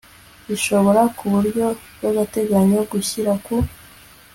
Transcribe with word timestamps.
ishobora 0.55 1.01
ku 1.17 1.23
buryo 1.33 1.65
bw 1.95 2.03
agateganyo 2.11 2.79
gushyira 2.91 3.31
ku 3.45 3.55